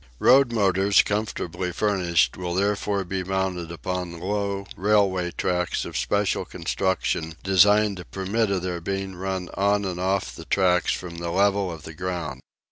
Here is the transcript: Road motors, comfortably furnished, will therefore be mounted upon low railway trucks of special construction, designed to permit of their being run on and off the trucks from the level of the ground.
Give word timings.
Road 0.17 0.51
motors, 0.51 1.03
comfortably 1.03 1.71
furnished, 1.71 2.35
will 2.35 2.55
therefore 2.55 3.03
be 3.03 3.23
mounted 3.23 3.71
upon 3.71 4.19
low 4.19 4.65
railway 4.75 5.29
trucks 5.29 5.85
of 5.85 5.95
special 5.95 6.43
construction, 6.43 7.35
designed 7.43 7.97
to 7.97 8.05
permit 8.05 8.49
of 8.49 8.63
their 8.63 8.81
being 8.81 9.15
run 9.15 9.47
on 9.53 9.85
and 9.85 9.99
off 9.99 10.35
the 10.35 10.45
trucks 10.45 10.91
from 10.91 11.17
the 11.19 11.29
level 11.29 11.71
of 11.71 11.83
the 11.83 11.93
ground. 11.93 12.41